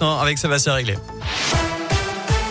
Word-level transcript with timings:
maintenant 0.00 0.18
avec 0.18 0.38
Sébastien 0.38 0.74
Réglé. 0.74 0.96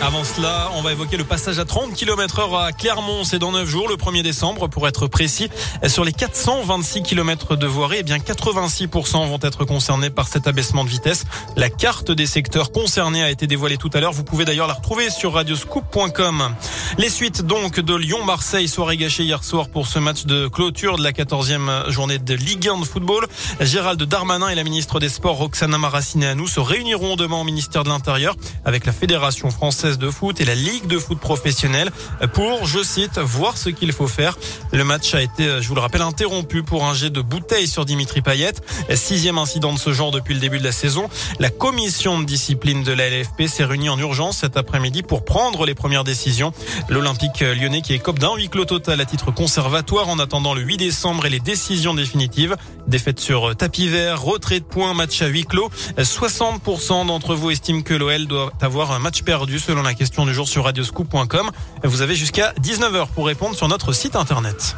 Avant 0.02 0.24
cela, 0.24 0.70
on 0.76 0.80
va 0.80 0.92
évoquer 0.92 1.18
le 1.18 1.24
passage 1.24 1.58
à 1.58 1.66
30 1.66 1.92
km 1.92 2.38
heure 2.38 2.56
à 2.56 2.72
Clermont. 2.72 3.22
C'est 3.22 3.38
dans 3.38 3.52
9 3.52 3.68
jours, 3.68 3.86
le 3.86 3.96
1er 3.96 4.22
décembre, 4.22 4.66
pour 4.66 4.88
être 4.88 5.08
précis. 5.08 5.50
Sur 5.86 6.04
les 6.04 6.12
426 6.12 7.02
km 7.02 7.54
de 7.54 7.66
voirie, 7.66 7.98
eh 8.00 8.02
bien 8.02 8.16
86% 8.16 9.28
vont 9.28 9.38
être 9.42 9.66
concernés 9.66 10.08
par 10.08 10.26
cet 10.26 10.46
abaissement 10.46 10.84
de 10.84 10.88
vitesse. 10.88 11.26
La 11.54 11.68
carte 11.68 12.10
des 12.10 12.24
secteurs 12.24 12.72
concernés 12.72 13.22
a 13.22 13.30
été 13.30 13.46
dévoilée 13.46 13.76
tout 13.76 13.90
à 13.92 14.00
l'heure. 14.00 14.12
Vous 14.12 14.24
pouvez 14.24 14.46
d'ailleurs 14.46 14.66
la 14.68 14.72
retrouver 14.72 15.10
sur 15.10 15.34
radioscoop.com. 15.34 16.54
Les 16.96 17.10
suites 17.10 17.42
donc 17.42 17.78
de 17.78 17.94
Lyon-Marseille, 17.94 18.68
soirée 18.68 18.96
gâchée 18.96 19.24
hier 19.24 19.44
soir 19.44 19.68
pour 19.68 19.86
ce 19.86 19.98
match 19.98 20.24
de 20.24 20.48
clôture 20.48 20.96
de 20.96 21.02
la 21.02 21.12
14e 21.12 21.90
journée 21.90 22.18
de 22.18 22.34
Ligue 22.34 22.68
1 22.68 22.78
de 22.78 22.84
football. 22.86 23.26
Gérald 23.60 24.02
Darmanin 24.02 24.48
et 24.48 24.54
la 24.54 24.64
ministre 24.64 24.98
des 24.98 25.10
Sports 25.10 25.36
Roxana 25.36 25.76
Maracineanu 25.76 26.48
se 26.48 26.58
réuniront 26.58 27.16
demain 27.16 27.36
au 27.36 27.44
ministère 27.44 27.84
de 27.84 27.90
l'Intérieur 27.90 28.34
avec 28.64 28.86
la 28.86 28.92
Fédération 28.92 29.50
française 29.50 29.89
de 29.98 30.10
foot 30.10 30.40
et 30.40 30.44
la 30.44 30.54
Ligue 30.54 30.86
de 30.86 30.98
foot 30.98 31.18
professionnelle 31.18 31.90
pour, 32.32 32.66
je 32.66 32.82
cite, 32.82 33.18
voir 33.18 33.56
ce 33.56 33.70
qu'il 33.70 33.92
faut 33.92 34.08
faire. 34.08 34.38
Le 34.72 34.84
match 34.84 35.14
a 35.14 35.22
été, 35.22 35.60
je 35.60 35.68
vous 35.68 35.74
le 35.74 35.80
rappelle, 35.80 36.02
interrompu 36.02 36.62
pour 36.62 36.84
un 36.84 36.94
jet 36.94 37.10
de 37.10 37.20
bouteille 37.20 37.68
sur 37.68 37.84
Dimitri 37.84 38.22
Payet. 38.22 38.52
Sixième 38.94 39.38
incident 39.38 39.72
de 39.72 39.78
ce 39.78 39.92
genre 39.92 40.10
depuis 40.10 40.34
le 40.34 40.40
début 40.40 40.58
de 40.58 40.64
la 40.64 40.72
saison. 40.72 41.08
La 41.38 41.50
commission 41.50 42.20
de 42.20 42.24
discipline 42.24 42.82
de 42.82 42.92
la 42.92 43.08
LFP 43.08 43.46
s'est 43.46 43.64
réunie 43.64 43.88
en 43.88 43.98
urgence 43.98 44.38
cet 44.38 44.56
après-midi 44.56 45.02
pour 45.02 45.24
prendre 45.24 45.66
les 45.66 45.74
premières 45.74 46.04
décisions. 46.04 46.52
L'Olympique 46.88 47.40
lyonnais 47.40 47.82
qui 47.82 47.94
écope 47.94 48.18
d'un 48.18 48.34
huis 48.36 48.48
clos 48.48 48.64
total 48.64 49.00
à 49.00 49.04
titre 49.04 49.30
conservatoire 49.30 50.08
en 50.08 50.18
attendant 50.18 50.54
le 50.54 50.62
8 50.62 50.76
décembre 50.76 51.26
et 51.26 51.30
les 51.30 51.40
décisions 51.40 51.94
définitives. 51.94 52.56
Défaite 52.86 53.20
sur 53.20 53.56
tapis 53.56 53.88
vert, 53.88 54.22
retrait 54.22 54.60
de 54.60 54.64
points, 54.64 54.94
match 54.94 55.22
à 55.22 55.26
huis 55.26 55.44
clos. 55.44 55.70
60% 55.98 57.06
d'entre 57.06 57.34
vous 57.34 57.50
estiment 57.50 57.82
que 57.82 57.94
l'OL 57.94 58.26
doit 58.26 58.52
avoir 58.60 58.92
un 58.92 58.98
match 58.98 59.22
perdu 59.22 59.58
selon 59.58 59.79
la 59.82 59.94
question 59.94 60.26
du 60.26 60.34
jour 60.34 60.48
sur 60.48 60.64
radioscoop.com. 60.64 61.50
Vous 61.84 62.02
avez 62.02 62.14
jusqu'à 62.14 62.52
19h 62.60 63.08
pour 63.08 63.26
répondre 63.26 63.54
sur 63.54 63.68
notre 63.68 63.92
site 63.92 64.16
internet. 64.16 64.76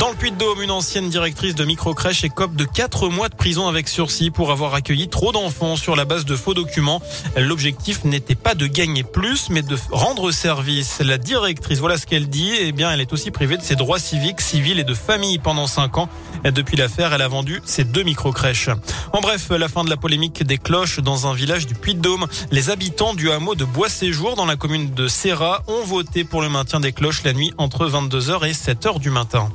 Dans 0.00 0.08
le 0.08 0.14
Puy-de-Dôme, 0.14 0.62
une 0.62 0.70
ancienne 0.70 1.10
directrice 1.10 1.54
de 1.54 1.62
microcrèche 1.66 2.24
écope 2.24 2.56
de 2.56 2.64
4 2.64 3.10
mois 3.10 3.28
de 3.28 3.34
prison 3.34 3.68
avec 3.68 3.86
sursis 3.86 4.30
pour 4.30 4.50
avoir 4.50 4.72
accueilli 4.72 5.08
trop 5.08 5.30
d'enfants 5.30 5.76
sur 5.76 5.94
la 5.94 6.06
base 6.06 6.24
de 6.24 6.36
faux 6.36 6.54
documents. 6.54 7.02
L'objectif 7.36 8.04
n'était 8.04 8.34
pas 8.34 8.54
de 8.54 8.66
gagner 8.66 9.02
plus, 9.02 9.50
mais 9.50 9.60
de 9.60 9.76
rendre 9.90 10.30
service. 10.30 11.00
La 11.00 11.18
directrice, 11.18 11.80
voilà 11.80 11.98
ce 11.98 12.06
qu'elle 12.06 12.30
dit. 12.30 12.50
Eh 12.58 12.72
bien, 12.72 12.90
elle 12.90 13.02
est 13.02 13.12
aussi 13.12 13.30
privée 13.30 13.58
de 13.58 13.62
ses 13.62 13.76
droits 13.76 13.98
civiques, 13.98 14.40
civils 14.40 14.78
et 14.78 14.84
de 14.84 14.94
famille 14.94 15.38
pendant 15.38 15.66
5 15.66 15.98
ans. 15.98 16.08
Depuis 16.44 16.78
l'affaire, 16.78 17.12
elle 17.12 17.20
a 17.20 17.28
vendu 17.28 17.60
ses 17.66 17.84
deux 17.84 18.02
microcrèches. 18.02 18.70
En 19.12 19.20
bref, 19.20 19.50
la 19.50 19.68
fin 19.68 19.84
de 19.84 19.90
la 19.90 19.98
polémique 19.98 20.42
des 20.42 20.56
cloches 20.56 21.00
dans 21.00 21.26
un 21.26 21.34
village 21.34 21.66
du 21.66 21.74
Puy-de-Dôme. 21.74 22.26
Les 22.50 22.70
habitants 22.70 23.12
du 23.12 23.30
hameau 23.30 23.54
de 23.54 23.66
Bois-Séjour 23.66 24.34
dans 24.34 24.46
la 24.46 24.56
commune 24.56 24.94
de 24.94 25.08
Serra 25.08 25.62
ont 25.66 25.84
voté 25.84 26.24
pour 26.24 26.40
le 26.40 26.48
maintien 26.48 26.80
des 26.80 26.92
cloches 26.92 27.22
la 27.22 27.34
nuit 27.34 27.52
entre 27.58 27.86
22h 27.86 28.48
et 28.48 28.52
7h 28.52 28.98
du 28.98 29.10
matin. 29.10 29.50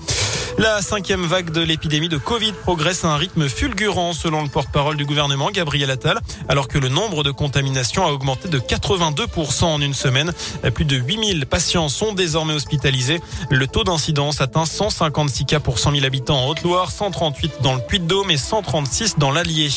La 0.57 0.81
cinquième 0.81 1.25
vague 1.25 1.49
de 1.49 1.59
l'épidémie 1.59 2.07
de 2.07 2.17
Covid 2.17 2.53
progresse 2.53 3.03
à 3.03 3.09
un 3.09 3.17
rythme 3.17 3.49
fulgurant 3.49 4.13
selon 4.13 4.41
le 4.41 4.47
porte-parole 4.47 4.95
du 4.95 5.03
gouvernement 5.03 5.51
Gabriel 5.51 5.91
Attal, 5.91 6.21
alors 6.47 6.69
que 6.69 6.77
le 6.77 6.87
nombre 6.87 7.23
de 7.23 7.31
contaminations 7.31 8.05
a 8.05 8.11
augmenté 8.11 8.47
de 8.47 8.57
82% 8.59 9.65
en 9.65 9.81
une 9.81 9.93
semaine. 9.93 10.31
Plus 10.73 10.85
de 10.85 10.95
8000 10.95 11.45
patients 11.45 11.89
sont 11.89 12.13
désormais 12.13 12.53
hospitalisés. 12.53 13.19
Le 13.49 13.67
taux 13.67 13.83
d'incidence 13.83 14.39
atteint 14.39 14.65
156 14.65 15.45
cas 15.45 15.59
pour 15.59 15.77
100 15.77 15.91
000 15.91 16.05
habitants 16.05 16.45
en 16.45 16.47
Haute-Loire, 16.47 16.89
138 16.89 17.61
dans 17.61 17.75
le 17.75 17.81
Puy-de-Dôme 17.81 18.31
et 18.31 18.37
136 18.37 19.15
dans 19.17 19.31
l'Allier. 19.31 19.69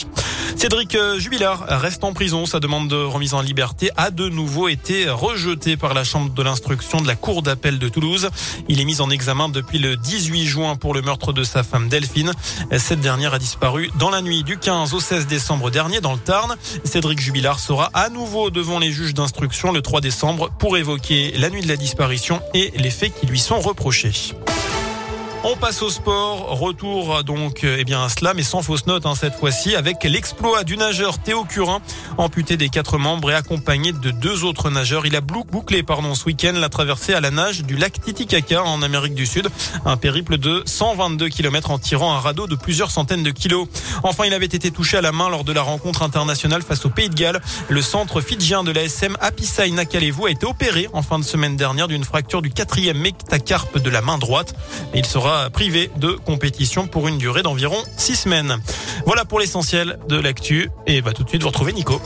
Cédric 0.59 0.98
Jubilard 1.19 1.67
reste 1.69 2.03
en 2.03 2.12
prison. 2.12 2.45
Sa 2.45 2.59
demande 2.59 2.89
de 2.89 2.97
remise 2.97 3.33
en 3.33 3.42
liberté 3.42 3.91
a 3.97 4.11
de 4.11 4.28
nouveau 4.28 4.67
été 4.67 5.09
rejetée 5.09 5.77
par 5.77 5.95
la 5.95 6.03
Chambre 6.03 6.34
de 6.34 6.42
l'instruction 6.42 7.01
de 7.01 7.06
la 7.06 7.14
Cour 7.14 7.42
d'appel 7.42 7.78
de 7.78 7.89
Toulouse. 7.89 8.28
Il 8.69 8.81
est 8.81 8.84
mis 8.84 9.01
en 9.01 9.09
examen 9.09 9.48
depuis 9.48 9.79
le 9.79 9.97
18 9.97 10.46
juin 10.46 10.74
pour 10.74 10.95
le 10.95 11.01
meurtre 11.01 11.33
de 11.33 11.45
sa 11.45 11.63
femme 11.63 11.89
Delphine. 11.89 12.33
Cette 12.77 12.98
dernière 12.98 13.35
a 13.35 13.39
disparu 13.39 13.89
dans 14.01 14.11
la 14.11 14.20
nuit 14.20 14.42
du 14.42 14.58
15 14.58 14.95
au 14.95 15.01
16 15.01 15.29
décembre 15.29 15.70
dernier 15.70 16.01
dans 16.01 16.13
le 16.13 16.19
Tarn. 16.19 16.57
Cédric 16.83 17.20
Jubilard 17.20 17.61
sera 17.61 17.90
à 17.95 18.08
nouveau 18.08 18.51
devant 18.51 18.80
les 18.80 18.90
juges 18.90 19.14
d'instruction 19.14 19.70
le 19.70 19.80
3 19.80 20.01
décembre 20.01 20.51
pour 20.58 20.77
évoquer 20.77 21.35
la 21.39 21.51
nuit 21.51 21.63
de 21.63 21.69
la 21.69 21.77
disparition 21.77 22.42
et 22.52 22.73
les 22.75 22.90
faits 22.90 23.14
qui 23.14 23.27
lui 23.27 23.39
sont 23.39 23.61
reprochés. 23.61 24.35
On 25.45 25.55
passe 25.57 25.83
au 25.83 25.91
sport. 25.91 26.59
Retour 26.59 27.23
donc 27.23 27.61
eh 27.63 27.85
bien 27.85 28.03
à 28.03 28.09
cela, 28.09 28.35
mais 28.35 28.43
sans 28.43 28.61
fausse 28.61 28.87
note 28.87 29.07
hein, 29.07 29.15
cette 29.15 29.37
fois-ci, 29.37 29.77
avec 29.77 30.03
l'exploit 30.03 30.65
du 30.65 30.77
nageur 30.77 31.19
Théo 31.19 31.45
Curin, 31.45 31.81
amputé 32.17 32.57
des 32.57 32.69
quatre 32.69 32.99
membres 32.99 33.31
et 33.31 33.35
accompagné 33.35 33.93
de 33.93 34.11
deux 34.11 34.45
autres 34.45 34.69
nageurs. 34.69 35.07
Il 35.07 35.15
a 35.15 35.21
bouclé 35.21 35.85
pardon, 35.85 36.17
ce 36.17 36.25
week-end 36.25 36.55
la 36.57 36.69
traversée 36.69 37.15
à 37.15 37.21
la 37.21 37.31
nage 37.31 37.63
du 37.63 37.77
lac 37.77 38.01
Titicaca 38.01 38.65
en 38.65 38.83
Amérique 38.83 39.15
du 39.15 39.27
Sud. 39.27 39.49
Un 39.85 39.97
périple 39.97 40.39
de 40.39 40.63
122 40.67 41.29
km 41.29 41.70
en 41.70 41.79
tirant 41.79 42.15
un 42.15 42.19
radeau 42.19 42.49
de 42.49 42.57
plusieurs 42.57 42.91
centaines 42.91 43.23
de 43.23 43.31
kilos. 43.31 43.69
Enfin, 44.03 44.25
il 44.27 44.35
avait 44.35 44.47
été 44.47 44.73
touché 44.73 44.97
à 44.97 45.03
la 45.03 45.13
main 45.13 45.29
lors 45.29 45.45
de 45.45 45.53
la 45.53 45.63
rencontre 45.63 46.03
internationale 46.03 46.63
face 46.63 46.85
au 46.85 46.91
Pays 46.91 47.11
de 47.11 47.15
Galles. 47.15 47.41
Le 47.69 47.81
centre 47.81 48.20
fidjien 48.20 48.65
de 48.65 48.73
l'ASM 48.73 49.17
Apisai 49.20 49.70
Nakalevu 49.70 50.27
a 50.27 50.31
été 50.31 50.47
opéré 50.47 50.89
en 50.93 51.03
fin 51.03 51.20
de 51.20 51.25
semaine 51.25 51.57
dernière 51.57 51.87
d'une 51.87 52.05
fracture 52.05 52.43
du 52.43 52.51
quatrième 52.51 52.99
métacarpe 52.99 53.79
de 53.79 53.91
la 53.91 54.01
main 54.01 54.19
droite. 54.19 54.55
Privé 55.52 55.90
de 55.96 56.12
compétition 56.12 56.86
pour 56.86 57.08
une 57.08 57.18
durée 57.18 57.42
d'environ 57.42 57.77
six 57.96 58.16
semaines. 58.16 58.56
Voilà 59.06 59.24
pour 59.24 59.40
l'essentiel 59.40 59.98
de 60.08 60.16
l'actu. 60.18 60.70
Et 60.86 61.02
bah, 61.02 61.12
tout 61.12 61.24
de 61.24 61.28
suite, 61.28 61.42
vous 61.42 61.48
retrouvez 61.48 61.72
Nico. 61.72 62.00